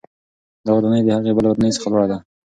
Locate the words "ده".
2.11-2.17